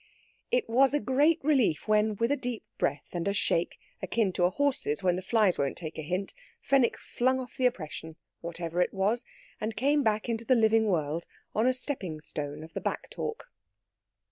It 0.49 0.67
was 0.67 0.95
a 0.95 0.99
great 0.99 1.39
relief 1.43 1.87
when, 1.87 2.15
with 2.15 2.31
a 2.31 2.35
deep 2.35 2.63
breath 2.79 3.09
and 3.13 3.27
a 3.27 3.33
shake, 3.33 3.77
akin 4.01 4.33
to 4.33 4.45
a 4.45 4.49
horse's 4.49 5.03
when 5.03 5.15
the 5.15 5.21
flies 5.21 5.59
won't 5.59 5.77
take 5.77 5.99
a 5.99 6.01
hint, 6.01 6.33
Fenwick 6.59 6.97
flung 6.97 7.39
off 7.39 7.55
the 7.55 7.67
oppression, 7.67 8.15
whatever 8.39 8.81
it 8.81 8.95
was, 8.95 9.23
and 9.61 9.77
came 9.77 10.01
back 10.01 10.27
into 10.27 10.43
the 10.43 10.55
living 10.55 10.87
world 10.87 11.27
on 11.53 11.67
a 11.67 11.73
stepping 11.75 12.19
stone 12.19 12.63
of 12.63 12.73
the 12.73 12.81
back 12.81 13.11
talk. 13.11 13.51